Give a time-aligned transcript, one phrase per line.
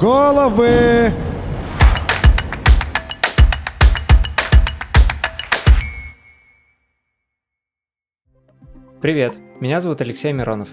[0.00, 1.10] Головы!
[9.00, 10.68] Привет, меня зовут Алексей Миронов.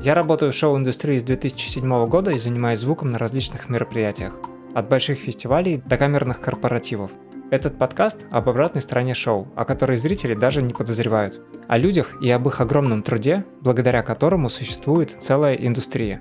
[0.00, 4.34] Я работаю в шоу-индустрии с 2007 года и занимаюсь звуком на различных мероприятиях,
[4.74, 7.10] от больших фестивалей до камерных корпоративов.
[7.50, 11.40] Этот подкаст об обратной стороне шоу, о которой зрители даже не подозревают.
[11.66, 16.20] О людях и об их огромном труде, благодаря которому существует целая индустрия.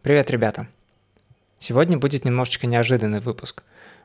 [0.00, 0.68] Привет, ребята!
[1.58, 3.62] Сегодня будет немножечко неожиданный выпуск.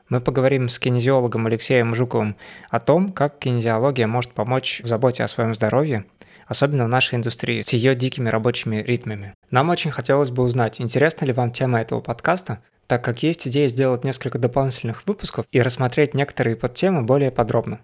[0.08, 2.36] Мы поговорим с кинезиологом Алексеем Жуковым
[2.70, 6.04] о том, как кинезиология может помочь в заботе о своем здоровье,
[6.46, 9.34] особенно в нашей индустрии, с ее дикими рабочими ритмами.
[9.50, 13.68] Нам очень хотелось бы узнать, интересна ли вам тема этого подкаста, так как есть идея
[13.68, 17.80] сделать несколько дополнительных выпусков и рассмотреть некоторые подтемы более подробно.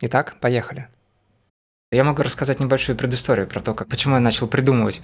[0.00, 0.88] Итак, поехали.
[1.92, 5.00] Я могу рассказать небольшую предысторию про то, как, почему я начал придумывать,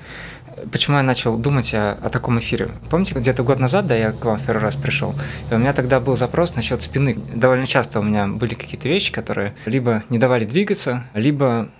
[0.70, 2.70] почему я начал думать о, о таком эфире.
[2.88, 5.12] Помните, где-то год назад, да, я к вам в первый раз пришел,
[5.50, 7.16] и у меня тогда был запрос насчет спины.
[7.34, 11.70] Довольно часто у меня были какие-то вещи, которые либо не давали двигаться, либо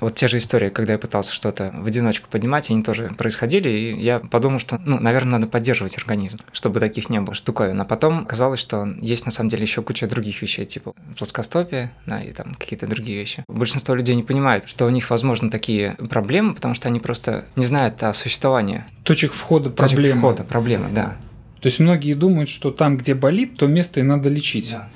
[0.00, 4.00] вот те же истории, когда я пытался что-то в одиночку поднимать, они тоже происходили, и
[4.00, 7.80] я подумал, что, ну, наверное, надо поддерживать организм, чтобы таких не было штуковин.
[7.80, 12.22] А потом казалось, что есть на самом деле еще куча других вещей, типа плоскостопие, да,
[12.22, 13.44] и там какие-то другие вещи.
[13.48, 17.64] Большинство людей не понимают, что у них, возможно, такие проблемы, потому что они просто не
[17.64, 18.84] знают о существовании.
[19.04, 20.02] Точек входа проблемы.
[20.02, 21.16] Точек входа проблемы, да.
[21.60, 24.70] То есть многие думают, что там, где болит, то место и надо лечить.
[24.72, 24.88] Да.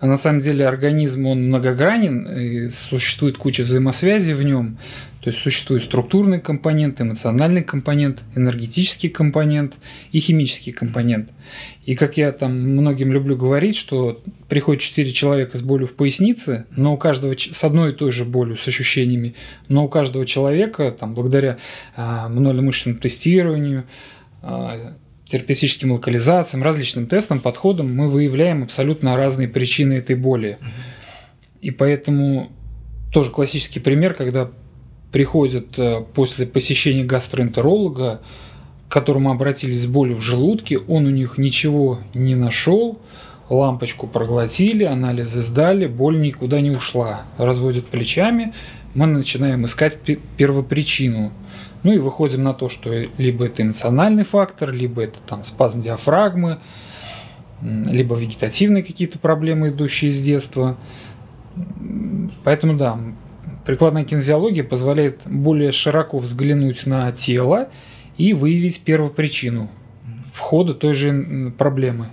[0.00, 4.78] А на самом деле организм, он многогранен, и существует куча взаимосвязей в нем.
[5.20, 9.74] То есть существует структурный компонент, эмоциональный компонент, энергетический компонент
[10.12, 11.30] и химический компонент.
[11.84, 16.66] И как я там многим люблю говорить, что приходит 4 человека с болью в пояснице,
[16.70, 19.34] но у каждого с одной и той же болью, с ощущениями,
[19.68, 21.58] но у каждого человека, там, благодаря
[21.96, 23.84] а, мнолемышечному тестированию,
[24.42, 24.94] а,
[25.28, 30.58] терапевтическим локализациям, различным тестам, подходам мы выявляем абсолютно разные причины этой боли.
[31.60, 32.50] И поэтому
[33.12, 34.50] тоже классический пример, когда
[35.12, 38.22] приходят э, после посещения гастроэнтеролога,
[38.88, 42.98] к которому обратились с болью в желудке, он у них ничего не нашел,
[43.50, 47.22] лампочку проглотили, анализы сдали, боль никуда не ушла.
[47.36, 48.54] Разводят плечами,
[48.94, 49.98] мы начинаем искать
[50.38, 51.32] первопричину–
[51.82, 56.58] ну и выходим на то, что либо это эмоциональный фактор, либо это там спазм диафрагмы,
[57.62, 60.76] либо вегетативные какие-то проблемы, идущие с детства.
[62.44, 62.98] Поэтому да,
[63.66, 67.68] прикладная кинезиология позволяет более широко взглянуть на тело
[68.16, 69.70] и выявить первопричину
[70.32, 72.10] входа той же проблемы.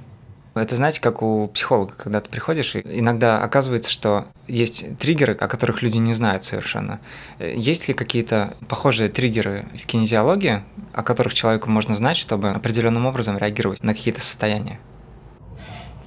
[0.55, 5.49] Это знаете, как у психолога, когда ты приходишь, и иногда оказывается, что есть триггеры, о
[5.49, 7.01] которых люди не знают совершенно.
[7.39, 13.37] Есть ли какие-то похожие триггеры в кинезиологии, о которых человеку можно знать, чтобы определенным образом
[13.37, 14.79] реагировать на какие-то состояния?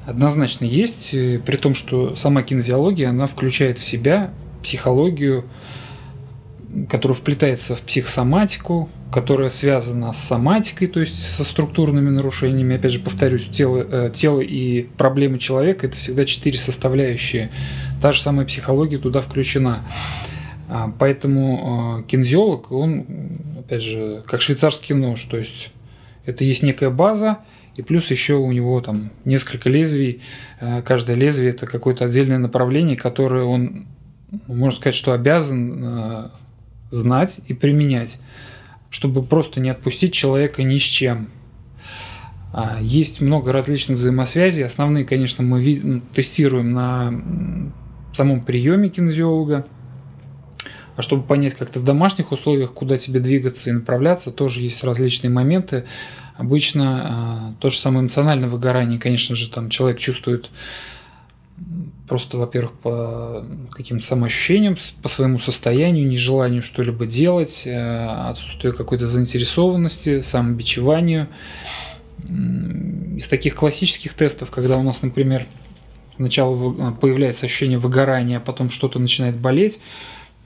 [0.06, 4.30] Однозначно есть, э, при том, что сама кинезиология, она включает в себя
[4.62, 5.44] психологию,
[6.89, 12.77] которая вплетается в психосоматику, которая связана с соматикой, то есть со структурными нарушениями.
[12.77, 17.51] Опять же, повторюсь, тело, э, тело и проблемы человека– это всегда четыре составляющие.
[18.03, 19.84] Та же самая психология туда включена.
[20.69, 23.07] А, поэтому э, кинезиолог, он,
[23.59, 25.73] опять же, как швейцарский нож, то есть
[26.27, 27.39] это есть некая база,
[27.77, 30.21] и плюс еще у него там несколько лезвий.
[30.61, 33.87] Э, каждое лезвие– это какое-то отдельное направление, которое он,
[34.47, 36.31] можно сказать, что обязан
[36.91, 38.21] знать и применять,
[38.91, 41.31] чтобы просто не отпустить человека ни с чем.
[42.53, 44.65] А, есть много различных взаимосвязей.
[44.65, 47.12] Основные, конечно, мы тестируем на
[48.12, 49.66] самом приеме кинезиолога.
[50.97, 55.31] А чтобы понять как-то в домашних условиях, куда тебе двигаться и направляться, тоже есть различные
[55.31, 55.84] моменты.
[56.37, 60.50] Обычно а, то же самое эмоциональное выгорание, конечно же, там человек чувствует
[62.09, 70.23] Просто, во-первых, по каким-то самоощущениям, по своему состоянию, нежеланию что-либо делать, э, отсутствию какой-то заинтересованности,
[70.23, 71.28] самобичеванию.
[73.16, 75.47] Из таких классических тестов, когда у нас, например,
[76.16, 79.81] сначала появляется ощущение выгорания, а потом что-то начинает болеть,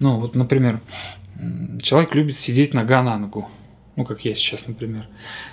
[0.00, 0.80] ну вот, например,
[1.82, 3.48] человек любит сидеть нога на ногу,
[3.96, 5.06] ну, как я сейчас, например.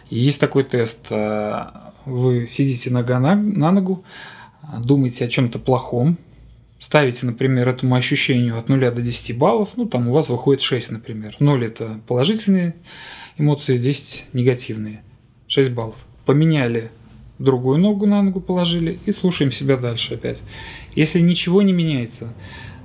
[0.10, 1.66] И есть такой тест, э,
[2.06, 4.04] вы сидите нога на, на ногу,
[4.84, 6.18] думаете о чем-то плохом,
[6.80, 10.92] ставите, например, этому ощущению от 0 до 10 баллов, ну, там у вас выходит 6,
[10.92, 11.36] например.
[11.40, 12.76] 0– это положительные
[13.38, 15.04] эмоции, 10– негативные.
[15.48, 15.96] 6 баллов.
[16.26, 16.92] Поменяли
[17.40, 20.44] другую ногу на ногу положили и слушаем себя дальше опять.
[20.94, 22.34] Если ничего не меняется,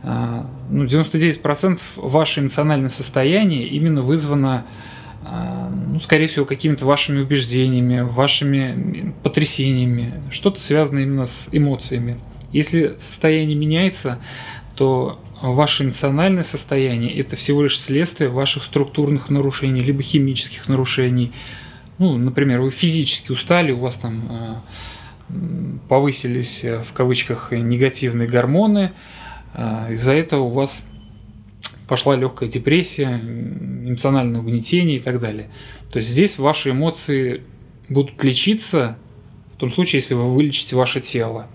[0.02, 4.64] а, ну, 99% ваше эмоциональное состояние именно вызвано
[5.24, 12.16] ну, скорее всего, какими-то вашими убеждениями, вашими потрясениями, что-то связано именно с эмоциями.
[12.52, 14.18] Если состояние меняется,
[14.76, 21.32] то ваше эмоциональное состояние– это всего лишь следствие ваших структурных нарушений, либо химических нарушений.
[21.98, 24.54] Ну, например, вы физически устали, у вас там э,
[25.88, 28.92] повысились, э, в кавычках, негативные гормоны,
[29.54, 30.84] э, из-за этого у вас
[31.88, 35.48] пошла легкая депрессия, эмоциональное угнетение и так далее.
[35.90, 37.42] То есть здесь ваши эмоции
[37.88, 38.96] будут лечиться
[39.54, 41.46] в том случае, если вы вылечите ваше тело.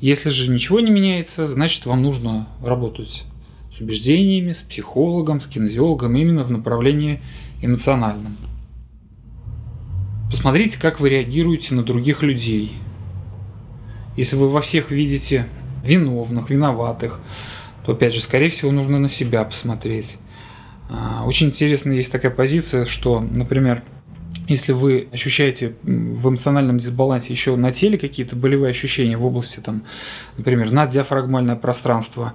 [0.00, 3.24] Если же ничего не меняется, значит вам нужно работать
[3.72, 7.20] с убеждениями, с психологом, с кинезиологом именно в направлении
[7.62, 8.36] эмоциональном.
[10.30, 12.72] Посмотрите, как вы реагируете на других людей.
[14.16, 15.46] Если вы во всех видите
[15.84, 17.20] виновных, виноватых,
[17.84, 20.18] то опять же, скорее всего, нужно на себя посмотреть.
[20.88, 23.82] А, очень интересно есть такая позиция, что, например,
[24.48, 29.84] если вы ощущаете в эмоциональном дисбалансе еще на теле какие-то болевые ощущения в области, там,
[30.36, 32.34] например, наддиафрагмальное пространство,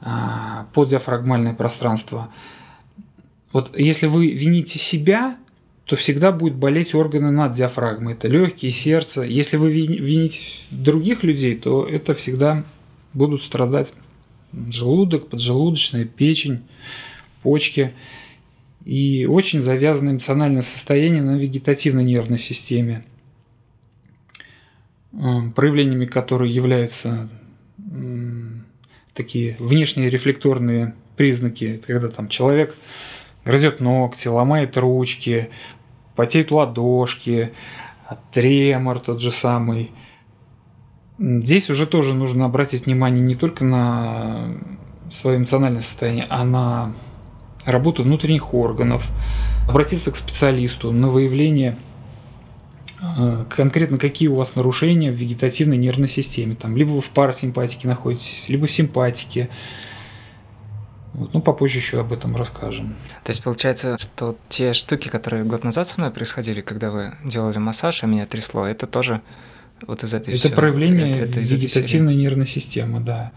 [0.00, 2.30] а, поддиафрагмальное пространство,
[3.52, 5.36] вот если вы вините себя,
[5.84, 8.12] то всегда будет болеть органы над диафрагмой.
[8.12, 9.22] Это легкие, сердце.
[9.22, 12.62] Если вы вините других людей, то это всегда
[13.12, 13.92] будут страдать
[14.52, 16.62] желудок, поджелудочная, печень,
[17.42, 17.92] почки.
[18.84, 23.04] И очень завязано эмоциональное состояние на вегетативной нервной системе,
[25.12, 25.18] э,
[25.54, 27.28] проявлениями которой являются
[29.14, 32.74] такие внешние рефлекторные признаки, когда там человек
[33.44, 35.50] грызет ногти, ломает ручки,
[36.14, 37.52] потеют ладошки,
[38.32, 39.90] тремор тот же самый–
[41.20, 44.56] Здесь уже тоже нужно обратить внимание не только на
[45.10, 46.94] свое эмоциональное состояние, а на
[47.66, 49.10] работу внутренних органов,
[49.68, 51.76] обратиться к специалисту на выявление
[53.02, 56.54] э, конкретно какие у вас нарушения в вегетативной нервной системе.
[56.54, 59.50] Там, либо вы в парасимпатике находитесь, либо в симпатике.
[61.12, 62.96] Вот, ну, попозже еще об этом расскажем.
[63.24, 67.58] То есть получается, что те штуки, которые год назад со мной происходили, когда вы делали
[67.58, 69.20] массаж, а меня трясло, это тоже
[69.86, 73.32] вот из этой Это все, проявление это, это вегетативной нервной системы, да.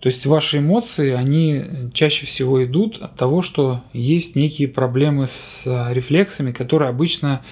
[0.00, 5.64] То есть ваши эмоции, они чаще всего идут от того, что есть некие проблемы с
[5.66, 7.42] а, рефлексами, которые обычно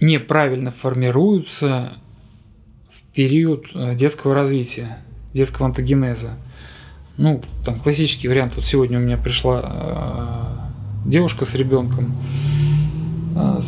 [0.00, 1.94] неправильно формируются
[2.90, 4.98] в период а, детского развития,
[5.32, 6.36] детского антогенеза.
[7.16, 8.56] Ну, там классический вариант.
[8.56, 10.70] Вот сегодня у меня пришла
[11.06, 12.16] э, девушка с ребенком
[13.36, 13.60] э,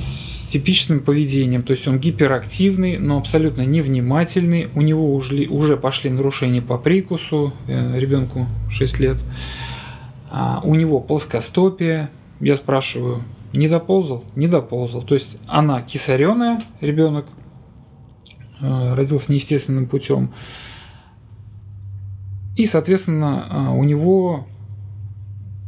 [0.47, 6.09] с типичным поведением, то есть он гиперактивный, но абсолютно невнимательный, у него уже, уже пошли
[6.09, 9.17] нарушения по прикусу, э, ребенку 6 лет,
[10.31, 14.25] а у него плоскостопие, я спрашиваю, не доползал?
[14.37, 15.03] Не доползал.
[15.03, 17.27] То есть она кисареная, ребенок,
[18.61, 20.33] э, родился неестественным путем,
[22.55, 24.47] и, соответственно, э, у него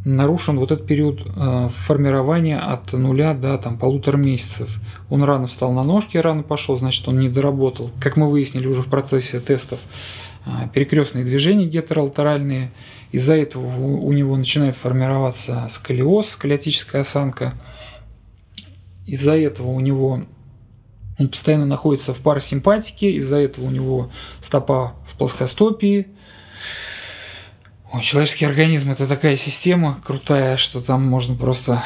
[0.04, 4.80] нарушен вот этот период э, формирования от нуля до там, полутора месяцев.
[5.10, 7.90] Он рано встал на ножки, рано пошел, значит, он не доработал.
[8.00, 9.80] Как мы выяснили уже в процессе тестов,
[10.46, 12.70] э, перекрестные движения гетеролатеральные.
[13.10, 17.54] Из-за этого у него начинает формироваться сколиоз, сколиотическая осанка.
[19.06, 20.24] Из-за этого у него
[21.18, 26.06] он постоянно находится в парасимпатике, из-за этого у него стопа в плоскостопии,
[27.90, 31.82] Ой, человеческий организм это такая система крутая, что там можно просто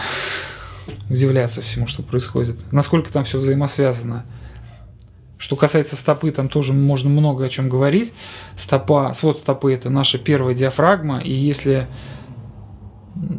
[1.08, 2.58] удивляться всему, что происходит.
[2.72, 4.24] Насколько там все взаимосвязано.
[5.38, 8.12] Что касается стопы, там тоже можно много о чем говорить.
[8.56, 11.86] Стопа, свод стопы это наша первая диафрагма, и если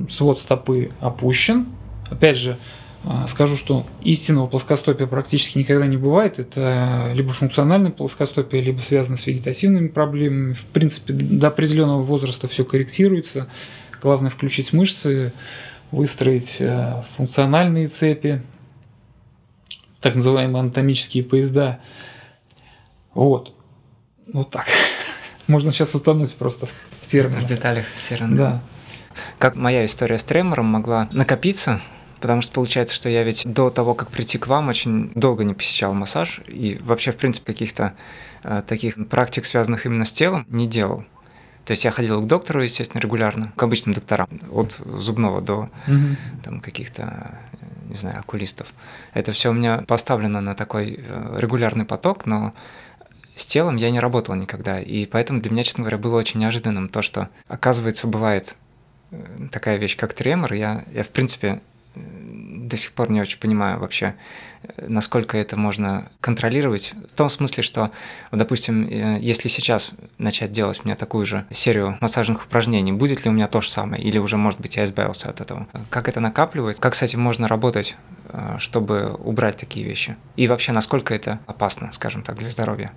[0.09, 1.67] свод стопы опущен,
[2.09, 2.57] опять же,
[3.27, 6.39] скажу, что истинного плоскостопия практически никогда не бывает.
[6.39, 10.53] Это либо функциональное плоскостопие, либо связано с вегетативными проблемами.
[10.53, 13.47] В принципе, до определенного возраста все корректируется.
[14.01, 15.33] Главное включить мышцы,
[15.91, 18.41] выстроить э, функциональные цепи,
[20.01, 21.79] так называемые анатомические поезда.
[23.13, 23.53] Вот.
[24.31, 24.65] Вот так.
[25.47, 26.67] Можно сейчас утонуть просто
[27.01, 27.43] в терминах.
[27.43, 28.37] В деталях терминов.
[28.37, 28.61] Да.
[29.37, 31.81] Как моя история с тремором могла накопиться
[32.23, 35.53] Потому что получается, что я ведь до того, как прийти к вам, очень долго не
[35.53, 37.95] посещал массаж и вообще, в принципе, каких-то
[38.43, 41.03] э, таких практик, связанных именно с телом, не делал.
[41.65, 46.15] То есть я ходил к доктору, естественно, регулярно, к обычным докторам, от зубного до угу.
[46.45, 47.37] там каких-то,
[47.89, 48.69] не знаю, окулистов.
[49.13, 52.53] Это все у меня поставлено на такой э, регулярный поток, но
[53.35, 54.79] с телом я не работал никогда.
[54.79, 58.55] И поэтому для меня, честно говоря, было очень неожиданным то, что, оказывается, бывает
[59.11, 59.17] э,
[59.51, 60.53] такая вещь, как тремор.
[60.53, 61.61] Я, я в принципе,
[61.95, 64.15] до сих пор не очень понимаю вообще,
[64.63, 66.93] э, насколько это можно контролировать.
[67.11, 67.91] В том смысле, что,
[68.31, 73.33] допустим, э, если сейчас начать делать мне такую же серию массажных упражнений, будет ли у
[73.33, 75.67] меня то же самое, или уже, может быть, я избавился от этого?
[75.89, 76.81] Как это накапливается?
[76.81, 77.95] Как с этим можно работать,
[78.29, 80.15] э, чтобы убрать такие вещи?
[80.35, 82.91] И вообще, насколько это опасно, скажем так, для здоровья?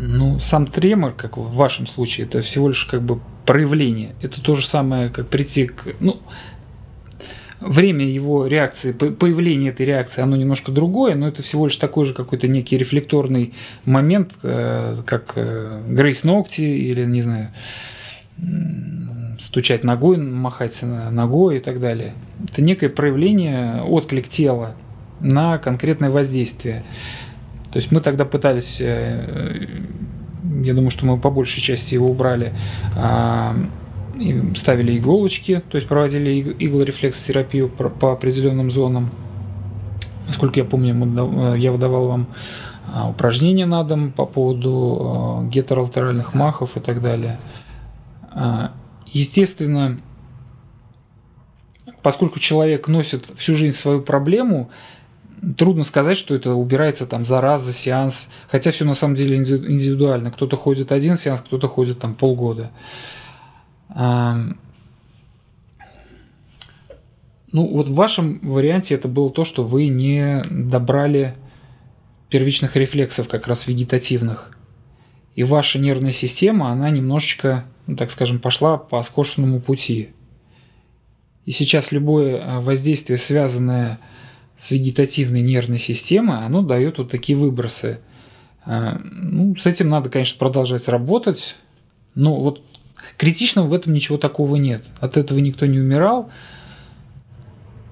[0.00, 4.14] Ну, сам тремор, как в вашем случае, это всего лишь как бы проявление.
[4.22, 5.94] Это то же самое, как прийти к...
[5.98, 6.20] Ну,
[7.66, 12.14] время его реакции, появления этой реакции, оно немножко другое, но это всего лишь такой же
[12.14, 13.54] какой-то некий рефлекторный
[13.84, 17.50] момент, э, как э, грейс ногти или, не знаю,
[19.38, 22.12] стучать ногой, махать ногой и так далее.
[22.50, 24.74] Это некое проявление, отклик тела
[25.20, 26.82] на конкретное воздействие.
[27.72, 29.56] То есть мы тогда пытались, э,
[30.62, 32.52] я думаю, что мы по большей части его убрали,
[32.96, 33.56] а,
[34.56, 39.10] ставили иголочки, то есть проводили иглорефлексотерапию по определенным зонам.
[40.26, 42.26] Насколько я помню, я выдавал вам
[42.92, 47.38] а, упражнения на дом по поводу а, гетеролатеральных махов и так далее.
[49.06, 49.98] Естественно,
[52.02, 54.70] поскольку человек носит всю жизнь свою проблему,
[55.58, 59.36] трудно сказать, что это убирается там за раз, за сеанс, хотя все на самом деле
[59.36, 60.30] индивидуально.
[60.30, 62.70] Кто-то ходит один сеанс, кто-то ходит там полгода.
[63.94, 64.56] Ну,
[67.52, 71.34] вот в вашем варианте это было то, что вы не добрали
[72.30, 74.56] первичных рефлексов, как раз вегетативных.
[75.34, 80.10] И ваша нервная система, она немножечко, ну, так скажем, пошла по скошенному пути.
[81.44, 83.98] И сейчас любое а, воздействие, связанное
[84.56, 88.00] с вегетативной нервной системой, оно дает вот такие выбросы.
[88.64, 91.56] Ну, с этим надо, конечно, продолжать работать.
[92.14, 92.62] Но вот
[93.22, 94.82] критичного в этом ничего такого нет.
[94.98, 96.28] От этого никто не умирал.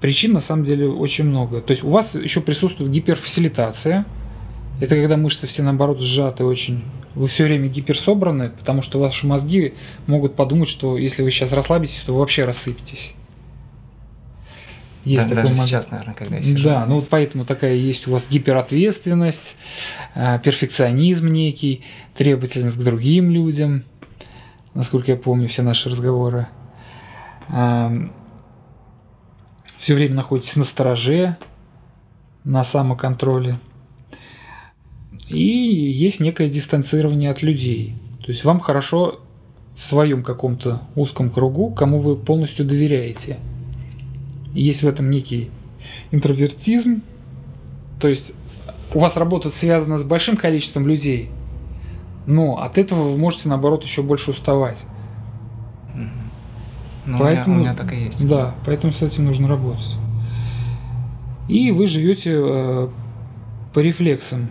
[0.01, 1.61] Причин на самом деле очень много.
[1.61, 4.07] То есть у вас еще присутствует гиперфасилитация.
[4.81, 6.83] Это когда мышцы все наоборот сжаты очень.
[7.15, 9.75] Вы все время гиперсобраны, потому что ваши мозги
[10.09, 13.15] могут подумать, что если вы сейчас расслабитесь, то вы вообще рассыпетесь.
[15.05, 15.69] Есть да, такой даже момент.
[15.69, 16.65] сейчас, наверное, когда я сижу.
[16.65, 19.57] Да, ну вот поэтому такая есть у вас гиперответственность,
[20.17, 21.83] а, перфекционизм некий,
[22.17, 23.85] требовательность к другим людям,
[24.75, 26.47] насколько я помню все наши разговоры.
[29.79, 31.37] Все время находитесь на стороже,
[32.45, 33.59] на самоконтроле.
[35.29, 37.95] И есть некое дистанцирование от людей.
[38.25, 39.21] То есть вам хорошо
[39.75, 43.39] в своем каком-то узком кругу, кому вы полностью доверяете–
[44.55, 45.50] есть в этом некий
[46.11, 47.03] интровертизм.
[48.00, 48.33] То есть
[48.95, 51.31] у вас работа связана с большим количеством людей,
[52.31, 54.87] но от этого вы можете, наоборот, еще больше уставать.
[57.07, 58.29] Ну, поэтому, у меня, у меня так и есть.
[58.29, 59.97] Да, поэтому с этим нужно работать.
[61.49, 62.89] И вы живете э,
[63.75, 64.49] по рефлексам.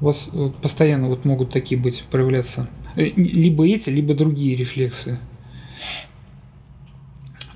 [0.00, 5.18] У вас э, постоянно вот могут такие быть, проявляться э, либо эти, либо другие рефлексы.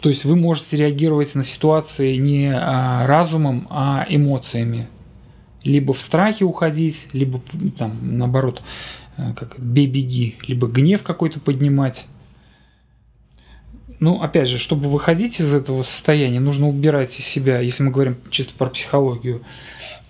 [0.02, 4.88] То есть вы можете реагировать на ситуации не а, разумом, а эмоциями.
[5.66, 7.40] Либо в страхе уходить, либо
[7.76, 8.62] там, наоборот,
[9.16, 12.06] э, как бей-беги, либо гнев какой-то поднимать.
[13.98, 18.16] Ну, опять же, чтобы выходить из этого состояния, нужно убирать из себя, если мы говорим
[18.30, 19.42] чисто про психологию,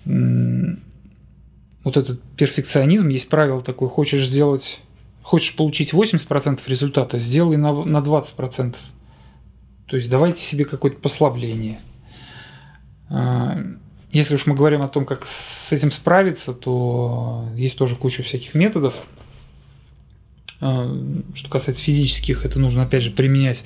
[0.05, 4.81] вот этот перфекционизм, есть правило такое, хочешь сделать,
[5.21, 8.75] хочешь получить 80% результата, сделай на, на 20%.
[9.87, 11.79] То есть давайте себе какое-то послабление.
[14.11, 18.23] А, если уж мы говорим о том, как с этим справиться, то есть тоже куча
[18.23, 18.95] всяких методов.
[20.61, 20.91] А,
[21.33, 23.63] что касается физических, это нужно опять же применять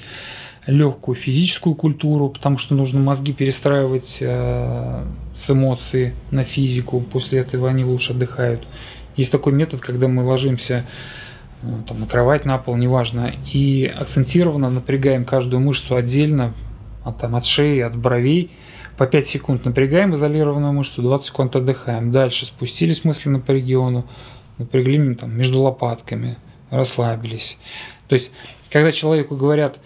[0.67, 5.03] легкую физическую культуру, потому что нужно мозги перестраивать э,
[5.36, 7.01] с эмоций на физику.
[7.01, 8.67] После этого они лучше отдыхают.
[9.17, 10.86] Есть такой метод, когда мы ложимся
[11.63, 16.53] ну, там, на кровать, на пол, неважно, и акцентированно напрягаем каждую мышцу отдельно,
[17.03, 18.51] от, там, от шеи, от бровей,
[19.01, 22.12] по 5 секунд напрягаем изолированную мышцу, 20 секунд отдыхаем.
[22.12, 24.08] Дальше спустились мысленно по региону,
[24.60, 26.38] напрягли там, между лопатками,
[26.70, 27.58] расслабились.
[28.08, 28.31] То есть,
[28.70, 29.79] когда человеку говорят,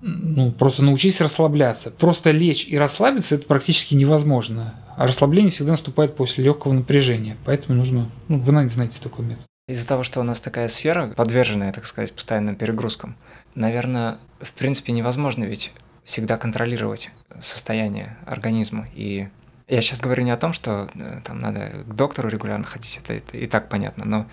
[0.00, 1.92] ну, просто научись расслабляться.
[1.92, 4.74] Просто лечь и расслабиться это практически невозможно.
[4.96, 7.36] А расслабление всегда наступает после легкого напряжения.
[7.44, 9.44] Поэтому нужно, ну, вы, наверное, знаете такой метод.
[9.68, 13.14] Из-за того, что у нас такая сфера, подверженная, так сказать, постоянным перегрузкам,
[13.54, 15.72] наверное, в принципе невозможно ведь
[16.04, 18.86] всегда контролировать состояние организма.
[18.94, 19.28] И
[19.68, 23.14] я сейчас говорю не о том, что э, там надо к доктору регулярно ходить, это,
[23.14, 24.26] это и так понятно, но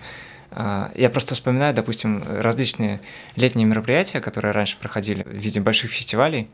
[0.50, 3.00] а, я просто вспоминаю, допустим, различные
[3.36, 6.48] летние мероприятия, которые раньше проходили в виде больших фестивалей,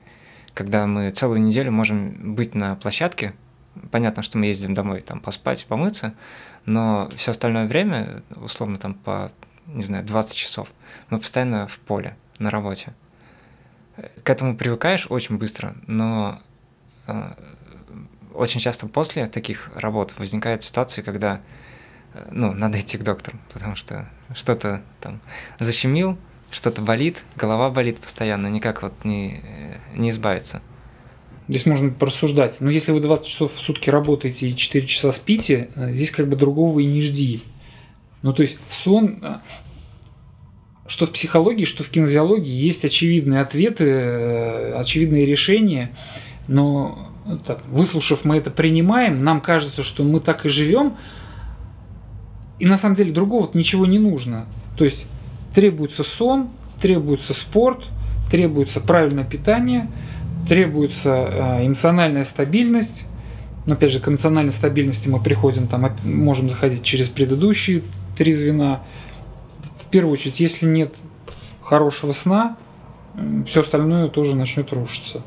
[0.54, 3.34] когда мы целую неделю можем быть на площадке.
[3.90, 6.14] Понятно, что мы ездим домой там поспать, помыться,
[6.64, 9.30] но все остальное время, условно там по,
[9.66, 10.68] не знаю, 20 часов,
[11.10, 12.94] мы постоянно в поле, на работе.
[14.22, 16.40] К этому привыкаешь очень быстро, но
[17.06, 17.32] э,
[18.34, 21.40] очень часто после таких работ возникают ситуации, когда
[22.12, 25.20] э, ну, надо идти к доктору, потому что что-то там
[25.58, 26.18] защемил,
[26.50, 30.60] что-то болит, голова болит постоянно, никак вот не, э, не избавиться.
[31.48, 32.60] Здесь можно порассуждать.
[32.60, 36.28] Но если вы 20 часов в сутки работаете и 4 часа спите, э, здесь как
[36.28, 37.42] бы другого и не жди.
[38.22, 39.22] Ну, то есть сон,
[40.88, 45.90] что в психологии, что в кинезиологии есть очевидные ответы, очевидные решения,
[46.48, 50.96] но ну, так, выслушав, мы это принимаем, нам кажется, что мы так и живем,
[52.58, 54.46] и на самом деле другого ничего не нужно.
[54.76, 55.06] То есть
[55.52, 56.48] требуется сон,
[56.80, 57.86] требуется спорт,
[58.30, 59.90] требуется правильное питание,
[60.48, 63.06] требуется э, эмоциональная стабильность.
[63.66, 67.82] Но опять же, к эмоциональной стабильности мы приходим, там, можем заходить через предыдущие
[68.16, 68.84] три звена.
[69.86, 70.94] В первую очередь, если нет
[71.62, 72.56] хорошего сна,
[73.46, 75.22] все остальное тоже начнет рушиться.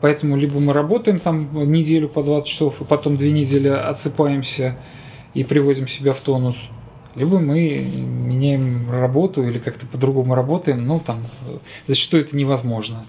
[0.00, 4.76] Поэтому либо мы работаем там неделю по 20 часов, и потом две недели отсыпаемся
[5.32, 6.68] и приводим себя в тонус,
[7.14, 11.24] либо мы меняем работу или как-то по-другому работаем, но там
[11.86, 13.04] зачастую это невозможно.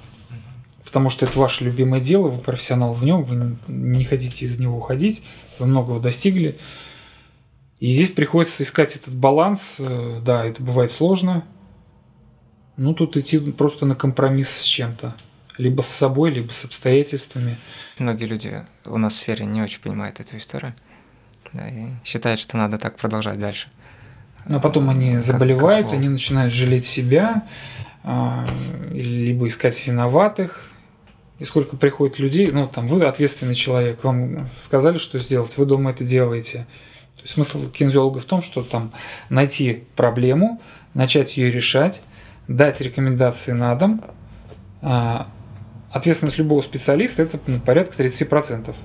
[0.83, 4.77] Потому что это ваше любимое дело, вы профессионал в нем, вы не хотите из него
[4.77, 5.23] уходить,
[5.57, 6.55] вы многого достигли.
[7.83, 9.75] И здесь приходится искать этот баланс.
[9.77, 11.43] Э, да, это бывает сложно.
[12.77, 15.13] Ну, тут идти просто на компромисс с чем-то
[15.57, 17.57] либо с собой, либо с обстоятельствами.
[17.99, 20.73] Многие люди у нас в сфере не очень понимают эту историю
[21.51, 23.67] да, и считают, что надо так продолжать дальше.
[24.45, 27.45] А потом они заболевают, как, они начинают жалеть себя,
[28.05, 28.47] а,
[28.91, 30.71] либо искать виноватых.
[31.39, 35.91] И сколько приходит людей, ну там вы ответственный человек, вам сказали, что сделать, вы дома
[35.91, 36.65] это делаете.
[37.25, 38.91] Смысл кинезиолога в том, что там
[39.29, 40.61] найти проблему,
[40.93, 42.01] начать ее решать,
[42.47, 44.03] дать рекомендации на дом,
[44.81, 45.29] а,
[45.91, 48.75] ответственность любого специалиста это ну, порядка 30%.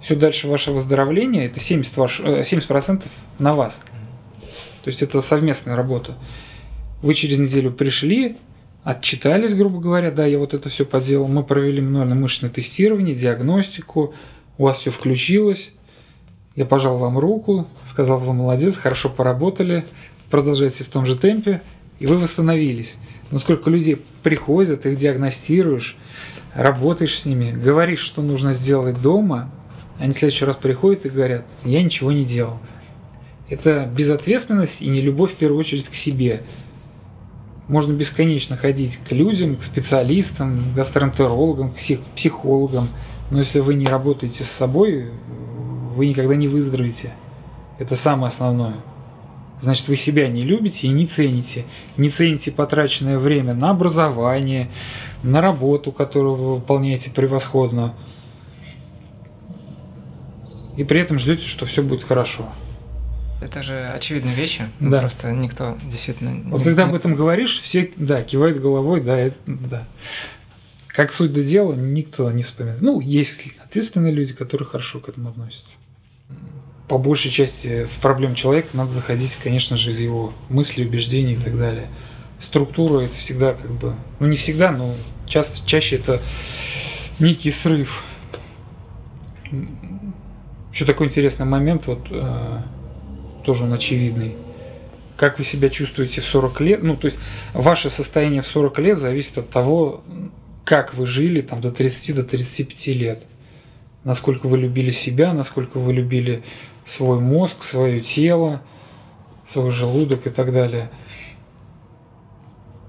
[0.00, 3.08] Все дальше ваше выздоровление это 70%, ваш, 70% э,
[3.38, 3.82] на вас.
[4.82, 6.18] То есть это совместная работа.
[7.00, 8.36] Вы через неделю пришли,
[8.82, 11.28] отчитались, грубо говоря, да, я вот это все поделал.
[11.28, 14.14] Мы провели мануально-мышечное тестирование, диагностику,
[14.58, 15.72] у вас все включилось.
[16.54, 19.86] Я пожал вам руку, сказал вам молодец, хорошо поработали,
[20.30, 21.62] продолжайте в том же темпе,
[21.98, 22.98] и вы восстановились.
[23.30, 25.96] Но сколько людей приходят, их диагностируешь,
[26.54, 29.50] работаешь с ними, говоришь, что нужно сделать дома,
[29.98, 32.58] они в следующий раз приходят и говорят, я ничего не делал.
[33.48, 36.42] Это безответственность и не любовь в первую очередь к себе.
[37.68, 41.76] Можно бесконечно ходить к людям, к специалистам, гастроэнтерологам, к
[42.14, 42.88] психологам,
[43.30, 45.10] но если вы не работаете с собой,
[45.92, 47.12] вы никогда не выздоровеете.
[47.78, 48.76] Это самое основное.
[49.60, 51.64] Значит, вы себя не любите и не цените.
[51.96, 54.70] Не цените потраченное время на образование,
[55.22, 57.94] на работу, которую вы выполняете превосходно.
[60.76, 62.48] И при этом ждете, что все будет хорошо.
[63.40, 64.68] Это же очевидные вещи.
[64.80, 65.00] Ну, да.
[65.00, 66.32] Просто никто действительно...
[66.50, 69.84] Вот не, когда об этом говоришь, все, да, кивают головой, да, это, да.
[70.92, 72.82] Как суть до дела, никто не вспоминает.
[72.82, 75.78] Ну, есть ответственные люди, которые хорошо к этому относятся
[76.92, 81.36] по большей части в проблем человека надо заходить, конечно же, из его мыслей, убеждений и
[81.36, 81.86] так далее.
[82.38, 84.92] Структура это всегда как бы, ну не всегда, но
[85.26, 86.20] часто, чаще это
[87.18, 88.04] некий срыв.
[90.70, 92.62] Еще такой интересный момент, вот э,
[93.42, 94.36] тоже он очевидный.
[95.16, 96.82] Как вы себя чувствуете в 40 лет?
[96.82, 97.18] Ну, то есть
[97.54, 100.04] ваше состояние в 40 лет зависит от того,
[100.72, 103.26] как вы жили там до 30 до 35 лет.
[104.04, 106.42] Насколько вы любили себя, насколько вы любили
[106.86, 108.62] свой мозг, свое тело,
[109.44, 110.90] свой желудок и так далее.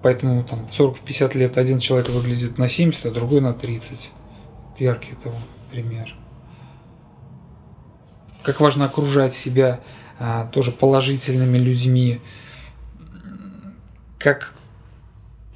[0.02, 4.13] Поэтому там 40-50 лет один человек выглядит на 70, а другой на 30.
[4.74, 5.36] Это яркий того
[5.69, 6.15] пример.
[8.43, 9.82] Как важно окружать себя
[10.19, 12.22] а, тоже положительными людьми.
[14.19, 14.56] Как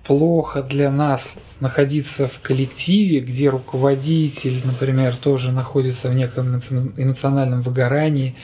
[0.08, 8.36] плохо для нас находиться в коллективе, где руководитель, например, тоже находится в неком эмоциональном выгорании.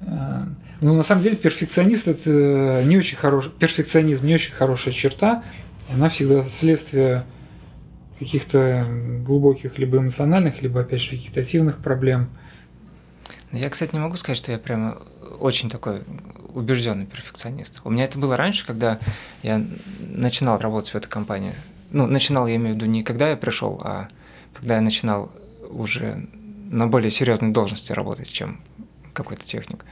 [0.00, 0.44] Э,
[0.80, 5.42] ну, на самом деле, перфекционист это не очень хороший, перфекционизм не очень хорошая черта.
[5.92, 7.24] Она всегда следствие
[8.18, 8.86] каких-то
[9.24, 12.28] глубоких либо эмоциональных, либо, опять же, вегетативных проблем.
[13.50, 14.98] Я, кстати, не могу сказать, что я прямо
[15.40, 16.02] очень такой
[16.58, 17.80] убежденный перфекционист.
[17.84, 18.98] У меня это было раньше, когда
[19.42, 19.64] я
[20.00, 21.54] начинал работать в этой компании.
[21.90, 24.08] Ну, начинал, я имею в виду, не когда я пришел, а
[24.54, 25.30] когда я начинал
[25.70, 26.26] уже
[26.70, 28.60] на более серьезной должности работать, чем
[29.12, 29.84] какой-то техник.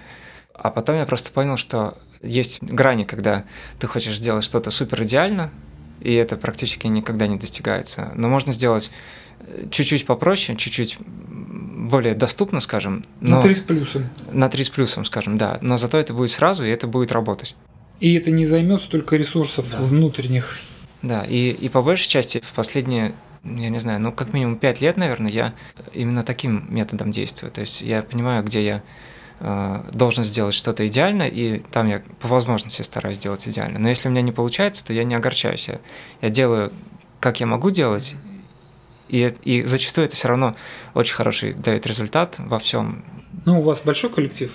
[0.53, 3.45] А потом я просто понял, что есть грани, когда
[3.79, 5.51] ты хочешь сделать что-то супер идеально,
[6.01, 8.13] и это практически никогда не достигается.
[8.15, 8.91] Но можно сделать
[9.41, 10.99] э, чуть-чуть попроще, чуть-чуть
[11.77, 13.05] более доступно, скажем.
[13.21, 13.37] Но...
[13.37, 14.09] На три с плюсом.
[14.33, 15.59] На три с плюсом, скажем, да.
[15.61, 17.55] Но зато это будет сразу, и это будет работать.
[18.01, 19.79] И это не займет столько ресурсов да.
[19.83, 20.59] внутренних.
[21.03, 24.81] Да, и, и по большей части в последние, я не знаю, ну как минимум пять
[24.81, 25.55] лет, наверное, я
[25.93, 27.53] именно таким методом действую.
[27.53, 28.83] То есть я понимаю, где я
[29.41, 33.79] э, должен сделать что-то идеально, и там я по возможности стараюсь сделать идеально.
[33.79, 35.69] Но если у меня не получается, то я не огорчаюсь.
[35.69, 35.81] Я,
[36.23, 36.73] я делаю,
[37.21, 38.15] как я могу делать,
[39.09, 40.57] и, и зачастую это все равно
[40.95, 43.05] очень хороший дает результат во всем.
[43.45, 44.53] Ну, у вас большой коллектив?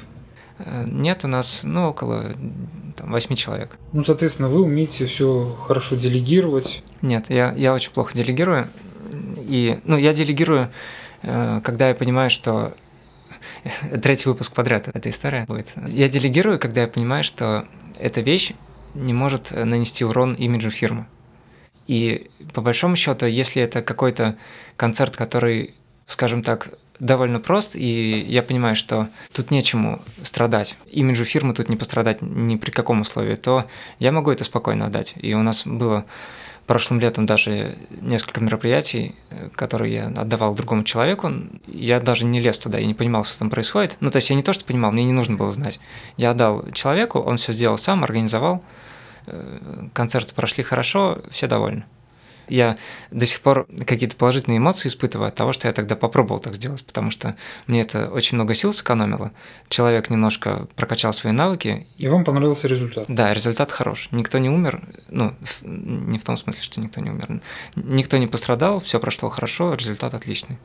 [0.60, 2.34] Э, нет, у нас ну, около
[2.96, 3.78] там, 8 человек.
[3.94, 6.84] Ну, соответственно, вы умеете все хорошо делегировать.
[7.02, 8.68] Нет, я, я очень плохо делегирую.
[9.38, 10.72] И, ну, я делегирую,
[11.24, 12.74] э, когда я понимаю, что
[14.04, 15.74] третий выпуск подряд эта история будет.
[15.88, 17.66] Я делегирую, когда я понимаю, что
[18.00, 18.54] эта вещь
[18.94, 21.06] не может нанести урон имиджу фирмы.
[21.92, 24.38] И по большому счету, если это какой-то
[24.78, 25.74] концерт, который,
[26.06, 31.76] скажем так, довольно прост, и я понимаю, что тут нечему страдать, имиджу фирмы тут не
[31.76, 33.66] пострадать ни при каком условии, то
[34.00, 35.16] я могу это спокойно отдать.
[35.18, 36.06] И у нас было
[36.66, 39.14] прошлым летом даже несколько мероприятий,
[39.56, 41.30] которые я отдавал другому человеку.
[41.68, 43.98] Я даже не лез туда, я не понимал, что там происходит.
[44.00, 45.82] Ну, то есть я не то, что понимал, мне не нужно было знать.
[46.16, 48.64] Я отдал человеку, он все сделал сам, организовал.
[49.28, 51.86] Э, концерты прошли хорошо, все довольны
[52.52, 52.78] я
[53.12, 56.86] до сих пор какие-то положительные эмоции испытываю от того, что я тогда попробовал так сделать,
[56.86, 59.32] потому что мне это очень много сил сэкономило.
[59.70, 61.88] Человек немножко прокачал свои навыки.
[61.98, 63.06] И вам понравился результат?
[63.08, 64.10] Да, результат хорош.
[64.12, 67.42] Никто не умер, ну, не в том смысле, что никто не умер.
[67.76, 70.58] Никто не пострадал, все прошло хорошо, результат отличный.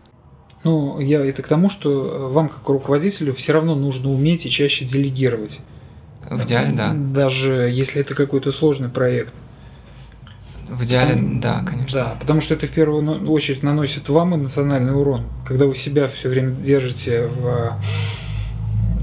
[0.64, 4.84] Ну, я это к тому, что вам, как руководителю, все равно нужно уметь и чаще
[4.84, 5.60] делегировать.
[6.30, 6.92] В идеале, да.
[6.92, 9.34] Даже если это какой-то сложный проект.
[10.68, 12.00] В идеале, Потому, да, конечно.
[12.00, 15.26] Да, потому что это в первую очередь наносит вам эмоциональный урон.
[15.46, 17.78] Когда вы себя все время держите в,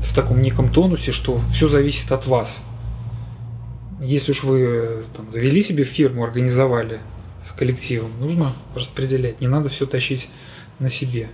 [0.02, 2.62] в таком неком тонусе, что все зависит от вас.
[4.02, 7.00] Если уж вы там, завели себе фирму, организовали
[7.46, 9.40] с коллективом, нужно распределять.
[9.40, 10.30] Не надо все тащить
[10.80, 11.30] на себе.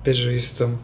[0.00, 0.78] Опять же, если там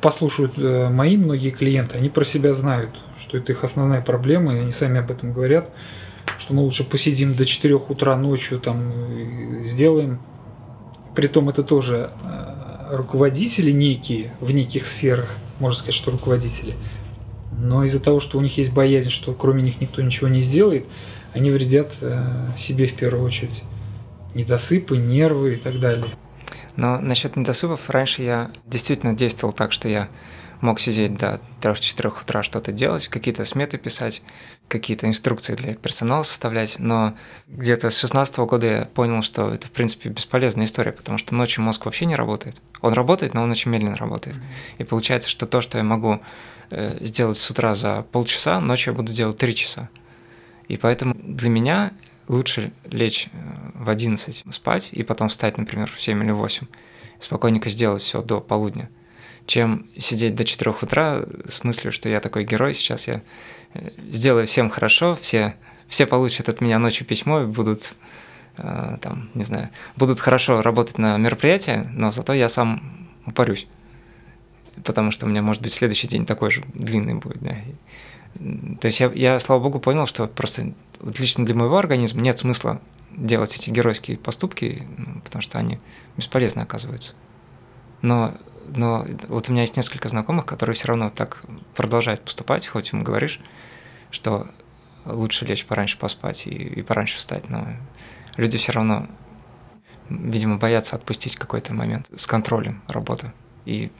[0.00, 4.58] послушают э, мои многие клиенты, они про себя знают, что это их основная проблема, и
[4.58, 5.70] они сами об этом говорят
[6.40, 10.20] что мы лучше посидим до 4 утра ночью, там сделаем.
[11.14, 16.72] Притом это тоже э, руководители некие в неких сферах, можно сказать, что руководители.
[17.58, 20.86] Но из-за того, что у них есть боязнь, что кроме них никто ничего не сделает,
[21.34, 22.24] они вредят э,
[22.56, 23.62] себе в первую очередь.
[24.34, 26.06] Недосыпы, нервы и так далее.
[26.76, 30.08] Но насчет недосыпов раньше я действительно действовал так, что я
[30.60, 34.22] мог сидеть до 3-4 утра что-то делать, какие-то сметы писать,
[34.68, 37.14] какие-то инструкции для персонала составлять, но
[37.48, 41.64] где-то с 16 года я понял, что это, в принципе, бесполезная история, потому что ночью
[41.64, 42.60] мозг вообще не работает.
[42.80, 44.38] Он работает, но он очень медленно работает.
[44.78, 46.20] И получается, что то, что я могу
[46.70, 49.88] э, сделать с утра за полчаса, ночью я буду делать 3 часа.
[50.68, 51.92] И поэтому для меня
[52.30, 53.38] лучше лечь э,
[53.74, 56.66] в 11 спать и потом встать, например, в 7 или 8,
[57.18, 58.88] спокойненько сделать все до полудня–
[59.50, 63.20] чем сидеть до 4 утра с мыслью, что я такой герой, сейчас я
[63.74, 65.54] э, сделаю всем хорошо, все,
[65.88, 67.96] все получат от меня ночью письмо и будут,
[68.58, 73.66] э, там, не знаю, будут хорошо работать на мероприятии, но зато я сам упорюсь.
[74.84, 77.38] Потому что у меня, может быть, следующий день такой же длинный будет.
[77.42, 77.56] Да.
[78.80, 82.80] То есть я, я, слава богу, понял, что просто лично для моего организма нет смысла
[83.10, 85.78] делать эти геройские поступки, ну, потому что они
[86.16, 87.14] бесполезны оказываются.
[88.02, 88.34] Но
[88.76, 91.42] но вот у меня есть несколько знакомых, которые все равно так
[91.74, 93.40] продолжают поступать, хоть им говоришь,
[94.10, 94.48] что
[95.04, 97.66] лучше лечь пораньше поспать и, и пораньше встать, но
[98.36, 99.08] люди все равно,
[100.08, 103.32] видимо, боятся отпустить какой-то момент с контролем работы.
[103.64, 103.90] И,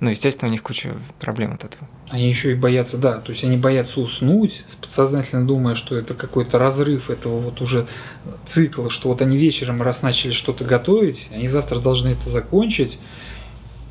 [0.00, 1.86] ну, естественно, у них куча проблем от этого.
[2.10, 6.58] Они еще и боятся, да, то есть они боятся уснуть, подсознательно думая, что это какой-то
[6.58, 7.86] разрыв этого вот уже
[8.46, 12.98] цикла, что вот они вечером, раз начали что-то готовить, они завтра должны это закончить,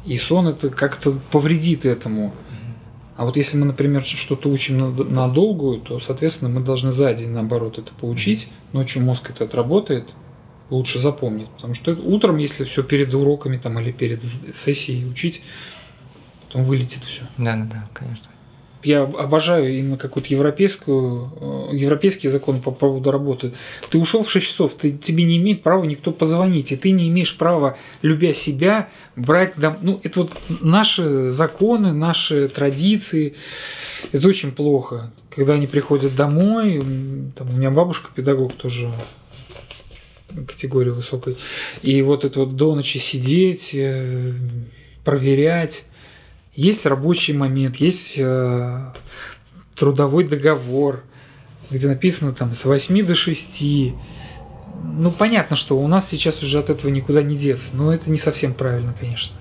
[0.05, 2.33] и сон это как-то повредит этому.
[3.15, 7.13] А вот если мы, например, что-то учим на, на долгую, то, соответственно, мы должны за
[7.13, 8.47] день, наоборот, это поучить.
[8.71, 10.09] Ночью мозг это отработает,
[10.69, 11.49] лучше запомнит.
[11.49, 15.43] Потому что утром, если все перед уроками там, или перед сессией учить,
[16.49, 17.21] потом вылетит все.
[17.37, 18.31] Да, да, да, конечно.
[18.83, 23.53] я обожаю именно какую-то европейскую, э, европейский закон по поводу работы.
[23.91, 27.07] Ты ушел в 6 часов, ты, тебе не имеет права никто позвонить, и ты не
[27.09, 29.53] имеешь права, любя себя, брать...
[29.57, 29.77] Дом...
[29.81, 30.31] Ну, это вот
[30.61, 33.35] наши законы, наши традиции.
[34.11, 35.13] Это очень плохо.
[35.29, 36.79] Когда они приходят домой,
[37.37, 38.89] там, у меня бабушка педагог тоже
[40.47, 41.37] категории высокой,
[41.81, 44.33] и вот это вот до ночи сидеть, э,
[45.03, 45.85] проверять,
[46.53, 48.91] есть рабочий момент, есть э,
[49.75, 51.03] трудовой договор,
[51.71, 53.63] где написано там с 8 до 6.
[54.83, 58.17] Ну, понятно, что у нас сейчас уже от этого никуда не деться, но это не
[58.17, 59.35] совсем правильно, конечно.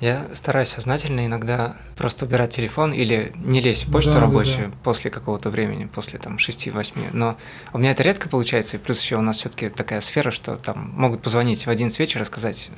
[0.00, 4.72] Я стараюсь сознательно иногда просто убирать телефон или не лезть в почту да, рабочую да,
[4.72, 4.78] да.
[4.82, 7.10] после какого-то времени, после там 6-8.
[7.12, 7.38] Но
[7.72, 10.92] у меня это редко получается, и плюс еще у нас все-таки такая сфера, что там
[10.94, 12.70] могут позвонить в 11 вечера и сказать,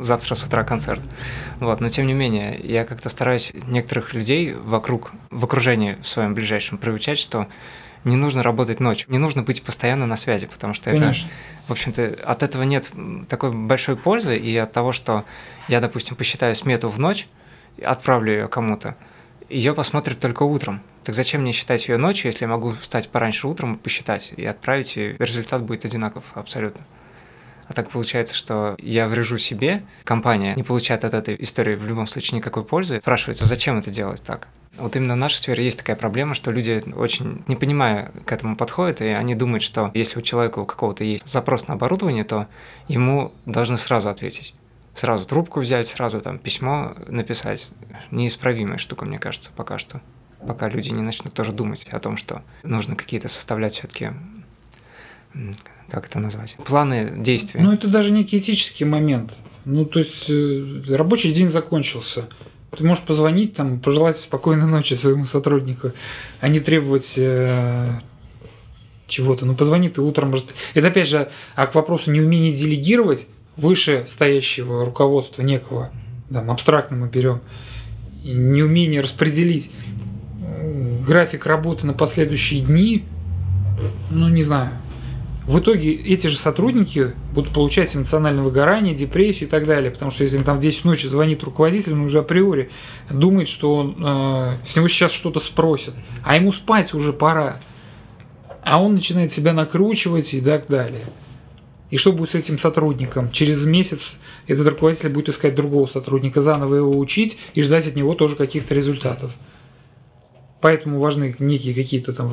[0.00, 1.02] завтра с утра концерт.
[1.60, 6.34] Вот, но тем не менее, я как-то стараюсь некоторых людей вокруг, в окружении в своем
[6.34, 7.48] ближайшем приучать, что
[8.04, 11.26] не нужно работать ночью, не нужно быть постоянно на связи, потому что Конечно.
[11.26, 11.34] это,
[11.68, 12.90] в общем-то, от этого нет
[13.28, 15.24] такой большой пользы, и от того, что
[15.68, 17.28] я, допустим, посчитаю смету в ночь,
[17.84, 18.96] отправлю ее кому-то,
[19.48, 20.80] ее посмотрят только утром.
[21.04, 24.44] Так зачем мне считать ее ночью, если я могу встать пораньше утром и посчитать, и
[24.44, 26.82] отправить, и результат будет одинаков абсолютно.
[27.70, 32.08] А так получается, что я врежу себе, компания не получает от этой истории в любом
[32.08, 32.98] случае никакой пользы.
[32.98, 34.48] Спрашивается, зачем это делать так?
[34.76, 38.56] Вот именно в нашей сфере есть такая проблема, что люди очень, не понимая, к этому
[38.56, 42.48] подходят, и они думают, что если у человека у какого-то есть запрос на оборудование, то
[42.88, 44.52] ему должны сразу ответить.
[44.94, 47.70] Сразу трубку взять, сразу там письмо написать.
[48.10, 50.00] Неисправимая штука, мне кажется, пока что.
[50.44, 54.10] Пока люди не начнут тоже думать о том, что нужно какие-то составлять все-таки
[55.90, 57.60] как это назвать, планы действий.
[57.60, 59.32] Ну, это даже некий этический момент.
[59.64, 62.26] Ну, то есть, э, рабочий день закончился.
[62.76, 65.92] Ты можешь позвонить, там, пожелать спокойной ночи своему сотруднику,
[66.40, 68.00] а не требовать э,
[69.06, 69.44] чего-то.
[69.44, 70.32] Ну, позвони ты утром.
[70.74, 73.26] Это, опять же, а к вопросу неумения делегировать
[73.56, 75.90] выше стоящего руководства некого,
[76.32, 77.40] там, абстрактно мы берем,
[78.22, 79.70] неумение распределить
[80.40, 83.04] э, график работы на последующие дни,
[84.10, 84.70] ну, не знаю,
[85.50, 89.90] в итоге эти же сотрудники будут получать эмоциональное выгорание, депрессию и так далее.
[89.90, 92.70] Потому что если им там в 10 ночи звонит руководитель, он уже априори
[93.10, 95.94] думает, что он, э, с него сейчас что-то спросят.
[96.22, 97.58] А ему спать уже пора.
[98.62, 101.02] А он начинает себя накручивать и так далее.
[101.90, 103.28] И что будет с этим сотрудником?
[103.28, 108.14] Через месяц этот руководитель будет искать другого сотрудника, заново его учить и ждать от него
[108.14, 109.34] тоже каких-то результатов.
[110.60, 112.28] Поэтому важны некие какие-то там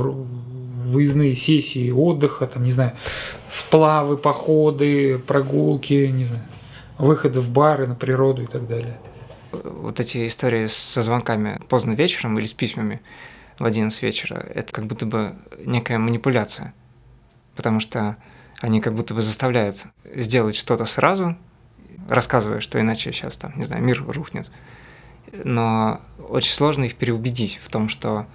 [0.87, 2.93] выездные сессии отдыха, там, не знаю,
[3.49, 6.43] сплавы, походы, прогулки, не знаю,
[6.97, 8.99] выходы в бары, на природу и так далее.
[9.51, 12.99] Вот эти истории со звонками поздно вечером или с письмами
[13.59, 16.73] в 11 вечера, это как будто бы некая манипуляция,
[17.55, 18.17] потому что
[18.59, 21.35] они как будто бы заставляют сделать что-то сразу,
[22.09, 24.51] рассказывая, что иначе сейчас там, не знаю, мир рухнет.
[25.43, 28.25] Но очень сложно их переубедить в том, что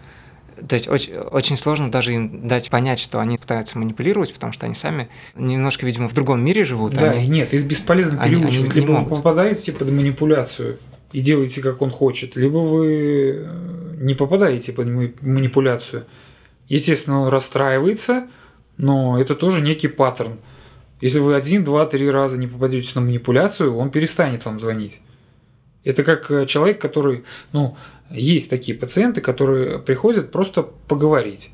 [0.69, 4.67] то есть очень, очень сложно даже им дать понять, что они пытаются манипулировать, потому что
[4.67, 6.95] они сами немножко, видимо, в другом мире живут.
[6.95, 8.75] Да, они, нет, их бесполезно переучивать.
[8.75, 10.79] Либо вы попадаете под манипуляцию
[11.13, 14.87] и делаете, как он хочет, либо вы э, не попадаете под
[15.21, 16.05] манипуляцию.
[16.69, 18.29] Естественно, он расстраивается,
[18.77, 20.39] но это тоже некий паттерн.
[21.01, 25.01] Если вы один, два, три раза не попадете на манипуляцию, он перестанет вам звонить.
[25.85, 27.77] Это как э, человек, который, ну,
[28.11, 31.51] есть такие пациенты, которые приходят просто поговорить.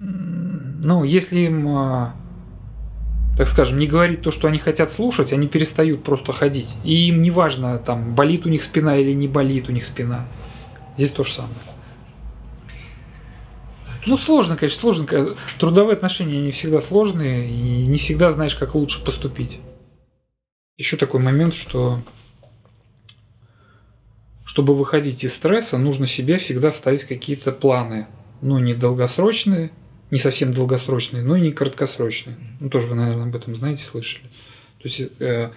[0.00, 2.14] Ну, если им, а,
[3.38, 6.76] так скажем, не говорить то, что они хотят слушать, они перестают просто ходить.
[6.84, 10.26] И им не важно, там, болит у них спина или не болит у них спина.
[10.96, 11.54] Здесь то же самое.
[14.06, 15.34] Ну, сложно, конечно, сложно.
[15.58, 19.60] Трудовые отношения не всегда сложные, и не всегда знаешь, как лучше поступить.
[20.76, 22.00] Еще такой момент, что
[24.54, 28.06] чтобы выходить из стресса, нужно себе всегда ставить какие-то планы.
[28.40, 29.72] Ну, не долгосрочные,
[30.12, 32.36] не совсем долгосрочные, но и не краткосрочные.
[32.60, 34.22] Ну, тоже вы, наверное, об этом знаете, слышали.
[34.78, 35.50] То есть э,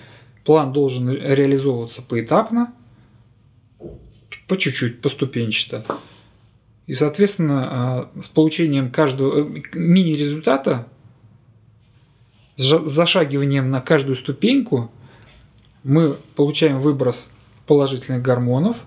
[0.44, 2.74] план должен реализовываться поэтапно,
[4.48, 5.86] по чуть-чуть, поступенчато.
[6.88, 10.88] И, соответственно, э, с получением каждого э, мини-результата,
[12.56, 14.92] с зашагиванием на каждую ступеньку,
[15.84, 17.30] мы получаем выброс
[17.68, 18.86] положительных гормонов,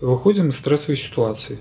[0.00, 1.58] выходим из стрессовой ситуации.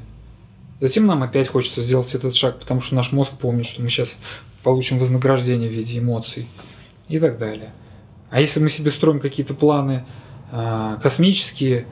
[0.79, 4.19] Затем нам опять хочется сделать этот шаг, потому что наш мозг помнит, что мы сейчас
[4.63, 6.47] получим вознаграждение в виде эмоций
[7.09, 7.73] и так далее.
[8.29, 10.05] А если мы себе строим какие-то планы
[10.51, 11.87] э, космические,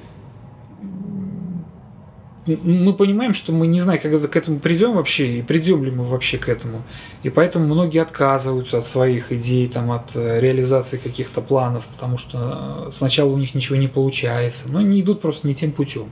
[2.45, 6.03] мы понимаем, что мы не знаем, когда к этому придем вообще, и придем ли мы
[6.03, 6.83] вообще к этому.
[7.23, 12.85] И поэтому многие отказываются от своих идей, там, от э, реализации каких-то планов, потому что
[12.87, 16.11] э, сначала у них ничего не получается, но они идут просто не тем путем.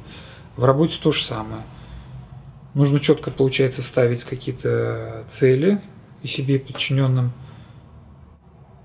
[0.56, 1.62] В работе то же самое.
[2.74, 5.80] Нужно четко, получается, ставить какие-то цели
[6.24, 7.32] и себе, и подчиненным,